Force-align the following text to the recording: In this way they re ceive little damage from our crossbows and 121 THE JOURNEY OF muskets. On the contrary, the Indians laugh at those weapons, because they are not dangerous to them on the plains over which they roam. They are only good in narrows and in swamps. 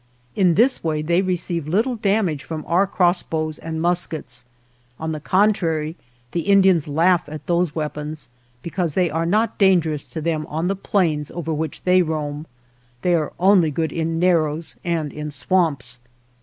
In 0.35 0.55
this 0.55 0.83
way 0.83 1.03
they 1.03 1.21
re 1.21 1.35
ceive 1.35 1.67
little 1.67 1.95
damage 1.95 2.43
from 2.43 2.65
our 2.65 2.87
crossbows 2.87 3.59
and 3.59 3.83
121 3.83 3.83
THE 3.83 3.83
JOURNEY 3.85 4.17
OF 4.17 4.99
muskets. 4.99 4.99
On 4.99 5.11
the 5.11 5.19
contrary, 5.19 5.95
the 6.31 6.39
Indians 6.51 6.87
laugh 6.87 7.25
at 7.27 7.45
those 7.45 7.75
weapons, 7.75 8.27
because 8.63 8.95
they 8.95 9.11
are 9.11 9.27
not 9.27 9.59
dangerous 9.59 10.05
to 10.05 10.19
them 10.19 10.47
on 10.47 10.67
the 10.67 10.75
plains 10.75 11.29
over 11.29 11.53
which 11.53 11.83
they 11.83 12.01
roam. 12.01 12.47
They 13.03 13.13
are 13.13 13.31
only 13.39 13.69
good 13.69 13.91
in 13.91 14.17
narrows 14.17 14.75
and 14.83 15.13
in 15.13 15.29
swamps. 15.29 15.99